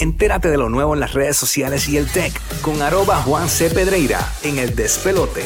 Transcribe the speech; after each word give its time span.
Entérate 0.00 0.48
de 0.48 0.56
lo 0.56 0.70
nuevo 0.70 0.94
en 0.94 1.00
las 1.00 1.12
redes 1.12 1.36
sociales 1.36 1.86
y 1.90 1.98
el 1.98 2.10
tech 2.10 2.32
con 2.62 2.80
arroba 2.80 3.16
Juan 3.22 3.50
C. 3.50 3.68
Pedreira 3.68 4.26
en 4.42 4.58
el 4.58 4.74
despelote. 4.74 5.44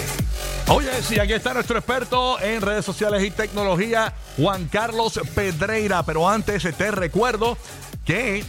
Oye, 0.69 0.91
sí, 1.03 1.19
aquí 1.19 1.33
está 1.33 1.55
nuestro 1.55 1.77
experto 1.77 2.41
en 2.41 2.63
redes 2.63 2.85
sociales 2.85 3.25
y 3.25 3.33
tecnología, 3.33 4.15
Juan 4.37 4.69
Carlos 4.69 5.21
Pedreira. 5.35 6.05
Pero 6.05 6.29
antes 6.29 6.63
te 6.77 6.91
recuerdo 6.93 7.59
que 8.07 8.45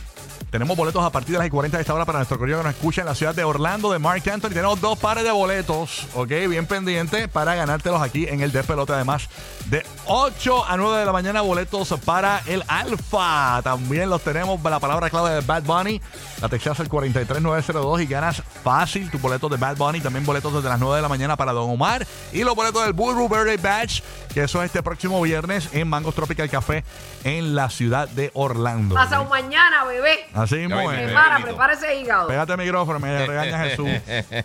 tenemos 0.56 0.78
boletos 0.78 1.04
a 1.04 1.10
partir 1.10 1.34
de 1.34 1.40
las 1.40 1.50
40 1.50 1.76
de 1.76 1.82
esta 1.82 1.94
hora 1.94 2.06
para 2.06 2.20
nuestro 2.20 2.38
correo 2.38 2.60
que 2.60 2.64
nos 2.64 2.74
escucha 2.76 3.02
en 3.02 3.08
la 3.08 3.14
ciudad 3.14 3.36
de 3.36 3.44
Orlando 3.44 3.92
de 3.92 4.00
Mark 4.00 4.24
Anthony. 4.32 4.52
Tenemos 4.52 4.80
dos 4.80 4.98
pares 4.98 5.26
de 5.26 5.32
boletos, 5.32 6.08
ok, 6.14 6.30
bien 6.48 6.66
pendiente 6.66 7.28
para 7.28 7.56
ganártelos 7.56 8.02
aquí 8.02 8.26
en 8.26 8.40
el 8.40 8.54
Despelote. 8.54 8.94
Además, 8.94 9.28
de 9.66 9.86
8 10.06 10.64
a 10.66 10.78
9 10.78 11.00
de 11.00 11.06
la 11.06 11.12
mañana, 11.12 11.42
boletos 11.42 11.94
para 12.06 12.42
el 12.46 12.64
Alfa. 12.70 13.60
También 13.64 14.10
los 14.10 14.22
tenemos, 14.22 14.64
la 14.64 14.80
palabra 14.80 15.10
clave 15.10 15.32
de 15.32 15.42
Bad 15.42 15.64
Bunny. 15.64 16.02
La 16.42 16.48
textas 16.48 16.80
al 16.80 16.88
43902 16.88 18.02
y 18.02 18.06
ganas 18.06 18.42
fácil 18.64 19.12
tu 19.12 19.20
boleto 19.20 19.50
de 19.50 19.58
Bad 19.58 19.76
Bunny. 19.76 20.00
También 20.00 20.26
boletos 20.26 20.54
desde 20.54 20.70
las 20.70 20.80
9 20.80 20.96
de 20.96 21.02
la 21.02 21.10
mañana 21.10 21.36
para 21.36 21.52
Don 21.52 21.70
Omar. 21.70 22.08
Y 22.32 22.46
los 22.46 22.56
boletos 22.56 22.82
del 22.84 22.94
Burro 22.94 23.28
Birthday 23.28 23.58
Badge, 23.58 24.04
que 24.34 24.44
eso 24.44 24.62
es 24.62 24.68
este 24.68 24.82
próximo 24.82 25.22
viernes 25.22 25.68
en 25.74 25.90
Mangos 25.90 26.16
Tropical 26.16 26.50
Café 26.50 26.86
en 27.26 27.56
la 27.56 27.70
ciudad 27.70 28.08
de 28.08 28.32
Orlando. 28.36 28.96
Pasado 28.96 29.26
mañana, 29.26 29.84
bebé. 29.84 30.28
Así 30.34 30.45
mismo 30.52 30.92
Ya 30.92 31.02
es. 31.02 31.08
Hermana, 31.10 31.40
prepárese 31.42 31.86
ese 31.86 32.02
hígado. 32.02 32.28
Pégate 32.28 32.52
el 32.54 32.58
micrófono, 32.60 33.00
me 33.00 33.26
regaña 33.28 33.60
Jesús. 33.66 33.88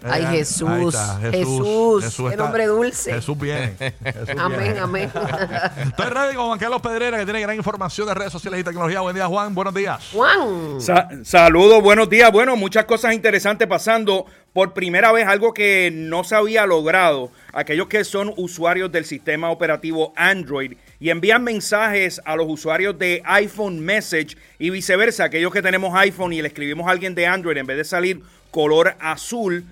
Ay, 0.08 0.26
Jesús. 0.26 0.94
está, 0.94 1.18
Jesús, 1.30 2.14
qué 2.16 2.28
está- 2.30 2.36
nombre 2.42 2.66
dulce. 2.66 3.12
Jesús 3.14 3.38
viene. 3.38 3.74
Jesús 3.78 4.28
Amén, 4.38 4.60
viene. 4.60 4.78
amén. 4.80 5.12
Estoy 5.86 6.06
ready 6.06 6.34
con 6.34 6.46
Juan 6.46 6.58
Carlos 6.58 6.80
Pedrera, 6.82 7.18
que 7.18 7.24
tiene 7.24 7.40
gran 7.40 7.56
información 7.56 8.06
de 8.08 8.14
redes 8.14 8.32
sociales 8.32 8.60
y 8.60 8.64
tecnología. 8.64 9.00
Buen 9.00 9.14
día, 9.14 9.26
Juan. 9.26 9.54
Buenos 9.54 9.74
días. 9.74 10.10
Juan. 10.12 10.80
Sa- 10.80 11.08
saludos, 11.24 11.82
buenos 11.82 12.08
días. 12.08 12.30
Bueno, 12.32 12.56
muchas 12.56 12.84
cosas 12.84 13.12
interesantes 13.14 13.66
pasando. 13.68 14.26
Por 14.52 14.74
primera 14.74 15.12
vez, 15.12 15.28
algo 15.28 15.54
que 15.54 15.92
no 15.92 16.24
se 16.24 16.34
había 16.34 16.66
logrado. 16.66 17.30
Aquellos 17.52 17.86
que 17.86 18.02
son 18.02 18.34
usuarios 18.36 18.90
del 18.90 19.04
sistema 19.04 19.48
operativo 19.50 20.12
Android 20.16 20.72
y 20.98 21.10
envían 21.10 21.44
mensajes 21.44 22.20
a 22.24 22.34
los 22.34 22.48
usuarios 22.48 22.98
de 22.98 23.22
iPhone 23.26 23.78
Message 23.78 24.36
y 24.58 24.70
viceversa. 24.70 25.24
Aquellos 25.24 25.52
que 25.52 25.62
tenemos 25.62 25.94
iPhone 25.94 26.32
y 26.32 26.42
le 26.42 26.48
escribimos 26.48 26.88
a 26.88 26.90
alguien 26.90 27.14
de 27.14 27.28
Android, 27.28 27.58
en 27.58 27.66
vez 27.66 27.76
de 27.76 27.84
salir 27.84 28.22
color 28.50 28.96
azul, 28.98 29.64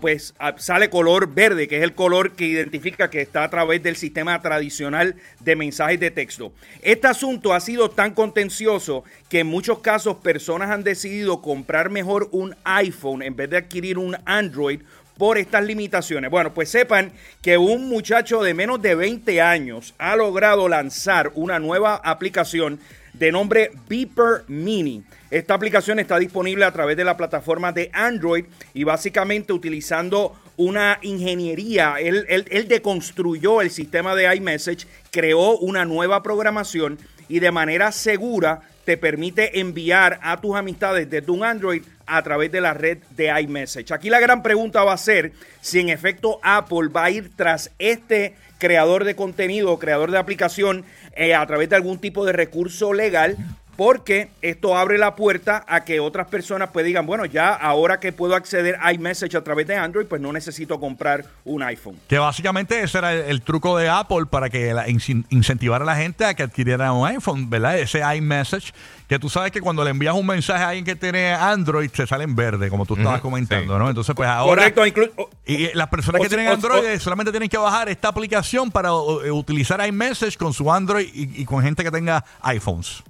pues 0.00 0.34
sale 0.56 0.90
color 0.90 1.32
verde, 1.32 1.68
que 1.68 1.76
es 1.78 1.82
el 1.82 1.94
color 1.94 2.32
que 2.32 2.46
identifica 2.46 3.10
que 3.10 3.20
está 3.20 3.44
a 3.44 3.50
través 3.50 3.82
del 3.82 3.96
sistema 3.96 4.40
tradicional 4.42 5.16
de 5.40 5.56
mensajes 5.56 6.00
de 6.00 6.10
texto. 6.10 6.52
Este 6.82 7.06
asunto 7.06 7.54
ha 7.54 7.60
sido 7.60 7.90
tan 7.90 8.14
contencioso 8.14 9.04
que 9.28 9.40
en 9.40 9.46
muchos 9.46 9.78
casos 9.78 10.16
personas 10.16 10.70
han 10.70 10.82
decidido 10.82 11.42
comprar 11.42 11.90
mejor 11.90 12.28
un 12.32 12.56
iPhone 12.64 13.22
en 13.22 13.36
vez 13.36 13.50
de 13.50 13.58
adquirir 13.58 13.98
un 13.98 14.16
Android 14.24 14.80
por 15.16 15.38
estas 15.38 15.64
limitaciones. 15.64 16.30
Bueno, 16.30 16.52
pues 16.52 16.68
sepan 16.68 17.12
que 17.40 17.56
un 17.56 17.88
muchacho 17.88 18.42
de 18.42 18.52
menos 18.52 18.82
de 18.82 18.94
20 18.94 19.40
años 19.40 19.94
ha 19.98 20.14
logrado 20.16 20.68
lanzar 20.68 21.32
una 21.34 21.58
nueva 21.58 21.96
aplicación 21.96 22.78
de 23.18 23.32
nombre 23.32 23.70
Beeper 23.88 24.44
Mini. 24.48 25.02
Esta 25.30 25.54
aplicación 25.54 25.98
está 25.98 26.18
disponible 26.18 26.64
a 26.64 26.72
través 26.72 26.96
de 26.96 27.04
la 27.04 27.16
plataforma 27.16 27.72
de 27.72 27.90
Android 27.92 28.44
y 28.74 28.84
básicamente 28.84 29.52
utilizando 29.52 30.36
una 30.56 30.98
ingeniería. 31.02 31.96
Él, 31.98 32.66
deconstruyó 32.68 33.60
el 33.60 33.70
sistema 33.70 34.14
de 34.14 34.34
iMessage, 34.34 34.86
creó 35.10 35.58
una 35.58 35.84
nueva 35.84 36.22
programación 36.22 36.98
y 37.28 37.40
de 37.40 37.50
manera 37.50 37.92
segura 37.92 38.62
te 38.86 38.96
permite 38.96 39.58
enviar 39.58 40.20
a 40.22 40.40
tus 40.40 40.54
amistades 40.54 41.10
desde 41.10 41.32
un 41.32 41.44
Android 41.44 41.82
a 42.06 42.22
través 42.22 42.52
de 42.52 42.60
la 42.60 42.72
red 42.72 42.98
de 43.16 43.28
iMessage. 43.40 43.92
Aquí 43.92 44.08
la 44.08 44.20
gran 44.20 44.44
pregunta 44.44 44.84
va 44.84 44.92
a 44.92 44.96
ser 44.96 45.32
si 45.60 45.80
en 45.80 45.88
efecto 45.88 46.38
Apple 46.42 46.88
va 46.88 47.04
a 47.04 47.10
ir 47.10 47.32
tras 47.34 47.72
este 47.80 48.36
creador 48.58 49.02
de 49.02 49.16
contenido, 49.16 49.78
creador 49.80 50.12
de 50.12 50.18
aplicación, 50.18 50.84
eh, 51.16 51.34
a 51.34 51.44
través 51.46 51.68
de 51.68 51.76
algún 51.76 51.98
tipo 51.98 52.24
de 52.24 52.32
recurso 52.32 52.92
legal, 52.92 53.36
porque 53.76 54.30
esto 54.42 54.76
abre 54.76 54.98
la 54.98 55.14
puerta 55.16 55.64
a 55.68 55.84
que 55.84 56.00
otras 56.00 56.28
personas 56.28 56.70
pues 56.72 56.84
digan, 56.86 57.06
bueno, 57.06 57.24
ya 57.26 57.52
ahora 57.54 58.00
que 58.00 58.12
puedo 58.12 58.34
acceder 58.34 58.76
a 58.80 58.92
iMessage 58.92 59.34
a 59.36 59.44
través 59.44 59.66
de 59.66 59.76
Android, 59.76 60.06
pues 60.06 60.20
no 60.20 60.32
necesito 60.32 60.80
comprar 60.80 61.24
un 61.44 61.62
iPhone. 61.62 61.98
Que 62.08 62.18
básicamente 62.18 62.82
ese 62.82 62.98
era 62.98 63.12
el, 63.12 63.20
el 63.22 63.42
truco 63.42 63.76
de 63.76 63.88
Apple 63.88 64.26
para 64.30 64.48
que 64.50 64.72
la- 64.72 64.88
in- 64.88 65.26
incentivar 65.30 65.82
a 65.82 65.84
la 65.84 65.96
gente 65.96 66.24
a 66.24 66.34
que 66.34 66.42
adquiriera 66.42 66.92
un 66.92 67.06
iPhone, 67.06 67.50
¿verdad? 67.50 67.78
Ese 67.78 68.00
iMessage, 68.16 68.72
que 69.08 69.18
tú 69.18 69.28
sabes 69.28 69.52
que 69.52 69.60
cuando 69.60 69.84
le 69.84 69.90
envías 69.90 70.14
un 70.14 70.26
mensaje 70.26 70.64
a 70.64 70.68
alguien 70.68 70.84
que 70.84 70.96
tiene 70.96 71.32
Android, 71.32 71.90
se 71.92 72.06
sale 72.06 72.24
en 72.24 72.34
verde, 72.34 72.70
como 72.70 72.86
tú 72.86 72.96
estabas 72.96 73.20
comentando, 73.20 73.74
sí. 73.74 73.78
¿no? 73.78 73.88
Entonces, 73.88 74.14
pues 74.14 74.28
ahora... 74.28 74.72
Correcto, 74.72 75.02
o- 75.16 75.30
Y 75.46 75.72
las 75.74 75.88
personas 75.88 76.20
que 76.22 76.28
tienen 76.28 76.48
o- 76.48 76.52
Android 76.52 76.94
o- 76.96 77.00
solamente 77.00 77.30
tienen 77.30 77.48
que 77.48 77.58
bajar 77.58 77.88
esta 77.88 78.08
aplicación 78.08 78.70
para 78.70 78.92
utilizar 78.94 79.86
iMessage 79.86 80.36
con 80.36 80.52
su 80.52 80.72
Android 80.72 81.08
y, 81.14 81.42
y 81.42 81.44
con 81.44 81.62
gente 81.62 81.84
que 81.84 81.90
tenga 81.90 82.24
iPhones. 82.42 83.02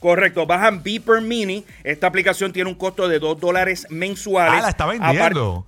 Correcto, 0.00 0.46
bajan 0.46 0.82
Beeper 0.82 1.20
Mini. 1.20 1.64
Esta 1.84 2.06
aplicación 2.06 2.52
tiene 2.52 2.68
un 2.70 2.76
costo 2.76 3.08
de 3.08 3.18
2 3.18 3.40
dólares 3.40 3.86
mensuales. 3.90 4.54
Ah, 4.58 4.62
la 4.62 4.68
está 4.70 4.86
vendiendo. 4.86 5.66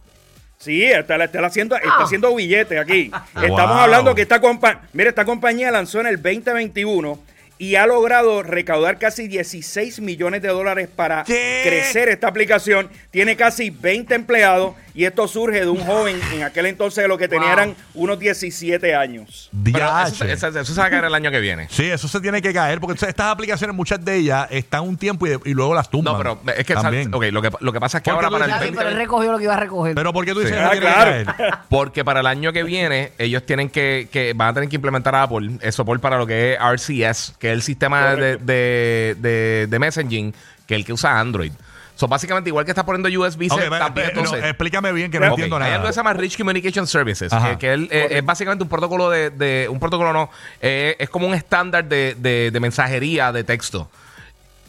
Sí, 0.58 0.84
está, 0.84 1.16
está 1.24 1.46
haciendo, 1.46 1.74
está 1.76 1.88
Ah. 2.00 2.04
haciendo 2.04 2.34
billetes 2.34 2.78
aquí. 2.78 3.10
Estamos 3.34 3.56
Wow. 3.76 3.78
hablando 3.78 4.14
que 4.14 4.22
esta 4.22 4.40
compañía, 4.40 4.82
mira, 4.92 5.08
esta 5.08 5.24
compañía 5.24 5.70
lanzó 5.70 6.00
en 6.00 6.06
el 6.06 6.16
2021 6.22 7.18
y 7.56 7.74
ha 7.76 7.86
logrado 7.86 8.42
recaudar 8.42 8.98
casi 8.98 9.26
16 9.26 10.00
millones 10.00 10.42
de 10.42 10.48
dólares 10.48 10.88
para 10.94 11.24
¿Qué? 11.24 11.62
crecer 11.64 12.08
esta 12.10 12.28
aplicación. 12.28 12.90
Tiene 13.10 13.36
casi 13.36 13.70
20 13.70 14.14
empleados 14.14 14.74
y 14.94 15.04
esto 15.04 15.26
surge 15.28 15.60
de 15.60 15.68
un 15.68 15.78
joven 15.84 16.20
en 16.32 16.42
aquel 16.42 16.66
entonces 16.66 17.06
lo 17.08 17.16
que 17.18 17.28
tenía 17.28 17.40
Wow. 17.48 17.52
eran 17.52 17.76
unos 17.94 18.18
17 18.18 18.94
años. 18.94 19.50
Pero 19.64 19.86
eso, 20.06 20.24
eso- 20.24 20.48
eso 20.48 20.74
se 20.74 20.80
va 20.80 20.86
a 20.86 20.90
caer 20.90 21.04
el 21.04 21.14
año 21.14 21.30
que 21.30 21.40
viene. 21.40 21.66
Sí, 21.70 21.84
eso 21.86 22.08
se 22.08 22.20
tiene 22.20 22.40
que 22.42 22.52
caer 22.52 22.80
porque 22.80 22.94
estas 23.06 23.26
aplicaciones, 23.26 23.74
muchas 23.76 24.04
de 24.04 24.16
ellas 24.16 24.46
están 24.50 24.82
un 24.82 24.96
tiempo 24.96 25.26
y, 25.26 25.30
y 25.44 25.54
luego 25.54 25.74
las 25.74 25.88
tumban. 25.90 26.14
No, 26.14 26.18
pero 26.18 26.40
es 26.56 26.64
que 26.64 26.74
También. 26.74 27.10
lo 27.10 27.20
que 27.20 27.30
lo 27.30 27.72
que 27.72 27.80
pasa 27.80 27.98
es 27.98 28.04
que 28.04 28.10
ahora 28.10 28.30
para 28.30 28.44
el 28.46 28.50
dices- 28.50 28.60
Ya, 28.60 28.66
sí, 28.66 28.70
20 28.72 28.78
pero 28.78 28.90
él 28.90 28.96
recogió 28.96 29.32
lo 29.32 29.38
que 29.38 29.44
iba 29.44 29.54
a 29.54 29.60
recoger. 29.60 29.94
Pero 29.94 30.12
¿por 30.12 30.24
qué 30.24 30.32
tú 30.32 30.40
dices 30.40 30.54
Sí. 30.54 30.58
que 30.60 30.64
Ah, 30.66 30.70
que 30.72 30.80
claro. 30.80 31.10
caer? 31.34 31.54
Porque 31.68 32.04
para 32.04 32.20
el 32.20 32.26
año 32.26 32.52
que 32.52 32.62
viene, 32.62 33.12
ellos 33.18 33.44
tienen 33.46 33.68
que, 33.70 34.08
que 34.10 34.32
van 34.34 34.48
a 34.48 34.54
tener 34.54 34.68
que 34.68 34.76
implementar 34.76 35.14
a 35.14 35.22
Apple 35.24 35.50
el 35.60 35.72
soporte 35.72 36.02
para 36.02 36.18
lo 36.18 36.26
que 36.26 36.52
es 36.54 36.58
RCS, 36.60 37.34
que 37.38 37.48
es 37.48 37.52
el 37.54 37.62
sistema 37.62 38.14
de, 38.14 38.36
de, 38.38 39.16
de, 39.18 39.66
de 39.68 39.78
messaging, 39.78 40.32
que 40.66 40.74
es 40.74 40.78
el 40.80 40.84
que 40.84 40.92
usa 40.92 41.18
Android. 41.18 41.52
So, 42.00 42.08
básicamente, 42.08 42.48
igual 42.48 42.64
que 42.64 42.70
está 42.70 42.86
poniendo 42.86 43.10
USB-C, 43.20 43.52
Ok, 43.54 43.70
va- 43.70 43.78
también, 43.78 44.06
eh, 44.08 44.12
no, 44.14 44.20
entonces- 44.22 44.44
explícame 44.46 44.90
bien 44.92 45.10
que 45.10 45.20
no 45.20 45.26
Ok, 45.26 45.32
entiendo 45.32 45.56
Hay 45.56 45.60
nada. 45.64 45.74
algo 45.74 45.86
que 45.88 45.92
se 45.92 45.98
llama 45.98 46.14
Rich 46.14 46.38
Communication 46.38 46.86
Services, 46.86 47.30
Ajá. 47.30 47.50
que, 47.50 47.58
que 47.58 47.72
él, 47.74 47.88
eh, 47.90 48.08
es 48.12 48.24
básicamente 48.24 48.62
un 48.62 48.70
protocolo 48.70 49.10
de, 49.10 49.28
de- 49.28 49.68
un 49.68 49.78
protocolo 49.78 50.10
no, 50.14 50.30
eh, 50.62 50.96
es 50.98 51.10
como 51.10 51.26
un 51.26 51.34
estándar 51.34 51.84
de, 51.84 52.14
de- 52.18 52.50
de 52.50 52.58
mensajería 52.60 53.32
de 53.32 53.44
texto. 53.44 53.90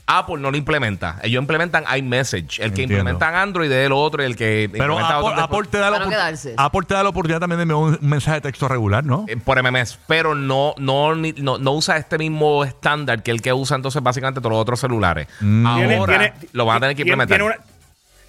Apple 0.08 0.38
no 0.40 0.52
lo 0.52 0.58
implementa. 0.58 1.20
Ellos 1.24 1.42
implementan 1.42 1.86
iMessage. 1.98 2.60
El 2.60 2.74
que 2.74 2.84
Entiendo. 2.84 2.96
implementan 2.96 3.34
Android 3.36 3.72
es 3.72 3.86
el 3.86 3.92
otro, 3.94 4.22
el 4.24 4.36
que 4.36 4.68
Pero 4.72 4.94
implementa 4.94 5.18
Apple, 5.18 5.30
otro 5.32 5.44
Apple 5.44 5.68
te 5.72 5.78
da 5.78 5.90
la 5.90 5.98
Para 5.98 6.00
no 6.06 6.06
opor- 6.12 6.14
quedarse. 6.14 6.54
Apple 6.58 6.82
te 6.88 6.94
da 6.94 7.04
la 7.04 7.10
oportunidad 7.10 7.40
también 7.40 7.58
de 7.60 7.62
enviar 7.64 7.78
un 7.80 7.98
mensaje 8.02 8.36
de 8.36 8.42
texto 8.42 8.68
regular, 8.68 9.06
¿no? 9.06 9.26
eh, 9.30 9.38
por 9.38 9.58
MMS, 9.62 9.98
pero 10.08 10.36
no, 10.36 10.74
no, 10.78 11.16
ni- 11.16 11.32
no, 11.34 11.58
no 11.58 11.72
usa 11.74 11.98
este 11.98 12.18
mismo 12.18 12.64
estándar 12.66 13.24
que 13.24 13.32
el 13.32 13.42
que 13.42 13.54
usa 13.54 13.76
entonces 13.78 14.02
básicamente 14.04 14.42
todos 14.42 14.52
los 14.52 14.62
otros 14.62 14.80
celulares. 14.80 15.28
Mm. 15.40 15.76
Tiene- 15.78 15.96
Ahora 15.98 16.18
tiene- 16.18 16.34
lo 16.52 16.66
van 16.66 16.78
a 16.78 16.80
tener 16.82 16.96
que 16.96 17.04
tiene- 17.04 17.24
implementar. 17.24 17.38
Tiene, 17.38 17.54
una- 17.54 17.66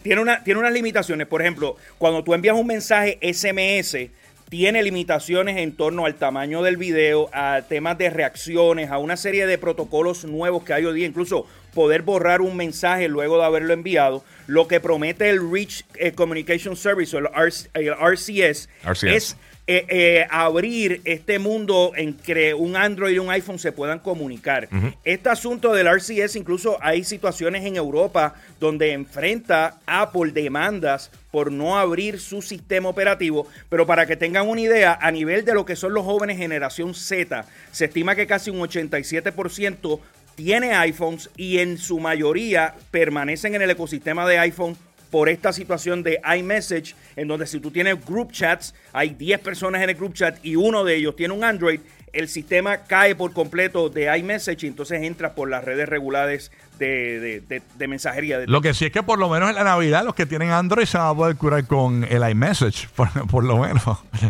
tiene, 0.03 0.21
una- 0.21 0.45
tiene 0.45 0.61
unas 0.61 0.73
limitaciones. 0.73 1.27
Por 1.27 1.43
ejemplo, 1.43 1.77
cuando 1.99 2.23
tú 2.23 2.33
envías 2.35 2.55
un 2.57 2.67
mensaje 2.67 3.19
SMS, 3.23 4.11
tiene 4.53 4.83
limitaciones 4.83 5.57
en 5.57 5.73
torno 5.73 6.05
al 6.05 6.17
tamaño 6.17 6.63
del 6.63 6.77
video, 6.77 7.31
a 7.33 7.63
temas 7.71 7.97
de 7.97 8.11
reacciones, 8.11 8.91
a 8.91 8.99
una 8.99 9.17
serie 9.17 9.47
de 9.47 9.57
protocolos 9.57 10.27
nuevos 10.27 10.63
que 10.63 10.75
hay 10.75 10.85
hoy 10.85 10.95
día, 10.95 11.07
incluso 11.07 11.47
poder 11.73 12.03
borrar 12.03 12.43
un 12.43 12.55
mensaje 12.55 13.09
luego 13.09 13.39
de 13.39 13.45
haberlo 13.45 13.73
enviado. 13.73 14.23
Lo 14.47 14.69
que 14.69 14.79
promete 14.79 15.31
el 15.31 15.51
Rich 15.51 15.87
eh, 15.95 16.13
Communication 16.13 16.77
Service 16.77 17.17
o 17.17 17.21
el, 17.21 17.29
RC 17.35 17.71
el 17.73 17.95
RCS, 17.95 18.69
RCS. 18.85 19.05
es 19.05 19.37
eh, 19.69 19.87
eh, 19.89 20.27
abrir 20.29 21.01
este 21.05 21.39
mundo 21.39 21.93
en 21.95 22.15
que 22.15 22.53
un 22.53 22.75
Android 22.75 23.15
y 23.15 23.21
un 23.21 23.31
iPhone 23.31 23.61
se 23.61 23.71
puedan 23.71 24.01
comunicar. 24.01 24.69
Este 25.05 25.29
asunto 25.29 25.73
del 25.73 25.87
RCS, 25.87 26.35
incluso 26.35 26.79
hay 26.81 27.05
situaciones 27.05 27.65
en 27.65 27.77
Europa 27.77 28.35
donde 28.59 28.93
enfrenta 28.93 29.79
Apple 29.87 30.33
demandas 30.33 31.13
por 31.31 31.53
no 31.53 31.79
abrir 31.79 32.19
su 32.19 32.43
sistema 32.43 32.89
operativo, 32.89 33.47
pero 33.69 33.87
para 33.87 34.05
que 34.05 34.17
tengan 34.17 34.49
una 34.49 34.63
idea, 34.63 34.99
a 35.01 35.13
nivel 35.13 35.45
de 35.45 35.55
lo 35.55 35.65
que 35.65 35.77
son 35.77 35.95
los 35.95 36.05
jóvenes 36.05 36.39
generación 36.39 36.93
Z, 36.93 37.45
se 37.71 37.85
estima 37.85 38.17
que 38.17 38.27
casi 38.27 38.51
un 38.51 38.59
87% 38.59 40.01
tiene 40.35 40.75
iPhones 40.75 41.31
y 41.37 41.59
en 41.59 41.79
su 41.79 42.01
mayoría 42.01 42.75
permanecen 42.91 43.55
en 43.55 43.63
el 43.63 43.71
ecosistema 43.71 44.27
de 44.27 44.39
iPhone 44.39 44.77
por 45.13 45.29
esta 45.29 45.53
situación 45.53 46.03
de 46.03 46.19
iMessage, 46.39 46.97
en 47.17 47.29
donde 47.29 47.47
si 47.47 47.61
tú 47.61 47.71
tienes 47.71 48.05
group 48.05 48.33
chats, 48.33 48.75
hay 48.95 49.11
10 49.11 49.41
personas 49.41 49.83
en 49.83 49.91
el 49.91 49.95
group 49.95 50.15
chat 50.15 50.39
y 50.43 50.57
uno 50.57 50.83
de 50.85 50.97
ellos 50.97 51.15
tiene 51.15 51.35
un 51.35 51.45
Android, 51.45 51.81
el 52.15 52.29
sistema 52.29 52.79
cae 52.79 53.15
por 53.15 53.33
completo 53.35 53.91
de 53.91 54.05
iMessage 54.19 54.65
y 54.65 54.67
entonces 54.69 55.03
entras 55.03 55.33
por 55.33 55.51
las 55.51 55.65
redes 55.65 55.87
regulares 55.89 56.51
de, 56.79 57.21
de- 57.21 57.41
de- 57.43 57.63
de 57.77 57.89
mensajería. 57.89 58.41
Lo 58.47 58.63
que 58.63 58.73
sí 58.75 58.87
es 58.87 58.93
que 58.93 59.03
por 59.03 59.19
lo 59.19 59.29
menos 59.29 59.51
en 59.51 59.55
la 59.55 59.65
Navidad 59.65 60.03
los 60.05 60.15
que 60.15 60.25
tienen 60.27 60.51
Android 60.51 60.87
se 60.87 60.97
van 60.99 61.09
a 61.09 61.15
poder 61.15 61.37
curar 61.37 61.67
con 61.67 62.05
el 62.05 62.27
iMessage, 62.31 62.89
por, 62.97 63.09
por 63.29 63.45
lo 63.45 63.59
menos. 63.59 63.83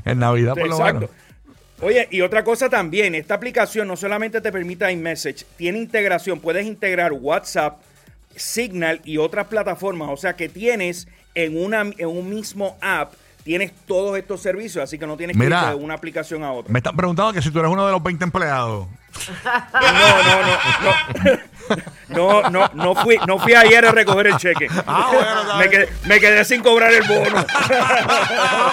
En 0.04 0.18
Navidad 0.18 0.54
por 0.54 0.66
lo 0.68 0.74
Exacto. 0.76 0.94
menos. 1.00 1.10
Oye, 1.80 2.06
y 2.10 2.20
otra 2.22 2.42
cosa 2.44 2.68
también, 2.68 3.14
esta 3.14 3.34
aplicación 3.34 3.86
no 3.88 3.96
solamente 3.96 4.40
te 4.40 4.50
permite 4.52 4.90
iMessage, 4.90 5.44
tiene 5.56 5.78
integración, 5.78 6.38
puedes 6.40 6.64
integrar 6.66 7.12
WhatsApp, 7.12 7.80
Signal 8.36 9.00
y 9.04 9.18
otras 9.18 9.46
plataformas, 9.46 10.08
o 10.10 10.16
sea 10.16 10.34
que 10.34 10.48
tienes 10.48 11.08
en, 11.34 11.62
una, 11.62 11.80
en 11.80 12.06
un 12.06 12.28
mismo 12.28 12.76
app, 12.80 13.14
tienes 13.44 13.72
todos 13.86 14.16
estos 14.18 14.40
servicios, 14.40 14.84
así 14.84 14.98
que 14.98 15.06
no 15.06 15.16
tienes 15.16 15.36
que 15.36 15.44
ir 15.44 15.54
de 15.54 15.74
una 15.74 15.94
aplicación 15.94 16.44
a 16.44 16.52
otra. 16.52 16.72
Me 16.72 16.78
están 16.78 16.96
preguntando 16.96 17.32
que 17.32 17.42
si 17.42 17.50
tú 17.50 17.58
eres 17.58 17.70
uno 17.70 17.86
de 17.86 17.92
los 17.92 18.02
20 18.02 18.24
empleados. 18.24 18.86
No, 19.74 19.92
no, 19.92 20.42
no, 20.42 21.32
no, 22.08 22.42
no, 22.42 22.50
no, 22.50 22.70
no 22.74 22.94
fui, 22.94 23.18
no 23.26 23.38
fui 23.38 23.54
ayer 23.54 23.84
a 23.84 23.92
recoger 23.92 24.28
el 24.28 24.36
cheque. 24.36 24.68
Ah, 24.86 25.10
bueno, 25.12 25.70
quedé, 25.70 25.88
me 26.06 26.18
quedé 26.18 26.44
sin 26.44 26.62
cobrar 26.62 26.92
el 26.92 27.02
bono. 27.02 27.44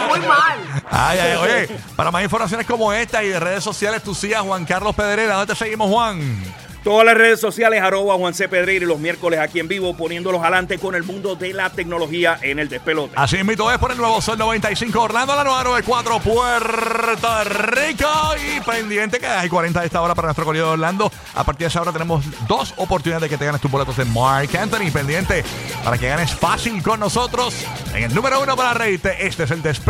Muy 0.09 0.19
mal. 0.21 0.59
Ay, 0.89 1.19
ay, 1.19 1.35
oye, 1.35 1.69
para 1.95 2.11
más 2.11 2.23
informaciones 2.23 2.65
como 2.65 2.91
esta 2.94 3.23
y 3.23 3.29
de 3.29 3.39
redes 3.39 3.63
sociales, 3.63 4.01
tú 4.01 4.15
sigas 4.15 4.41
Juan 4.41 4.65
Carlos 4.65 4.95
Pedrera. 4.95 5.35
¿Dónde 5.35 5.53
te 5.53 5.59
seguimos, 5.59 5.89
Juan? 5.89 6.19
Todas 6.89 7.06
las 7.06 7.15
redes 7.15 7.39
sociales, 7.39 7.83
arroba 7.83 8.15
Juan 8.15 8.33
C. 8.33 8.50
Pedreira 8.50 8.83
y 8.83 8.88
los 8.88 8.97
miércoles 8.97 9.39
aquí 9.39 9.59
en 9.59 9.68
vivo, 9.68 9.95
poniéndolos 9.95 10.41
adelante 10.41 10.80
con 10.80 10.95
el 10.95 11.03
mundo 11.03 11.36
de 11.36 11.53
la 11.53 11.69
tecnología 11.69 12.39
en 12.41 12.57
el 12.57 12.68
despelote. 12.68 13.13
Así 13.15 13.38
invito 13.38 13.71
es 13.71 13.77
por 13.77 13.91
el 13.91 13.97
nuevo 14.00 14.19
Sol 14.24 14.39
95 14.39 15.00
Orlando, 15.00 15.36
la 15.36 15.44
nueva 15.44 15.63
94 15.65 16.19
Puerto 16.19 17.44
Rico. 17.44 18.07
Y 18.44 18.59
pendiente 18.62 19.19
que 19.19 19.27
hay 19.27 19.47
40 19.47 19.81
de 19.81 19.86
esta 19.86 20.01
hora 20.01 20.15
para 20.15 20.30
nuestro 20.30 20.51
de 20.51 20.63
Orlando. 20.63 21.12
A 21.36 21.44
partir 21.44 21.65
de 21.65 21.69
esa 21.69 21.83
hora 21.83 21.91
tenemos 21.91 22.25
dos 22.47 22.74
oportunidades 22.77 23.21
de 23.21 23.30
que 23.30 23.38
te 23.38 23.45
ganes 23.45 23.62
tus 23.62 23.69
boletos 23.69 23.95
de 23.95 24.06
Mark 24.06 24.50
Anthony. 24.57 24.89
Pendiente 24.92 25.44
para 25.83 25.95
que 25.95 26.07
ganes 26.07 26.33
fácil 26.33 26.81
con 26.81 27.00
nosotros. 27.00 27.68
En 27.94 28.06
el 28.06 28.15
número 28.15 28.42
uno 28.42 28.56
para 28.57 28.74
reírte, 28.74 29.27
este 29.27 29.44
es 29.44 29.51
el 29.51 29.62
despelote. 29.62 29.85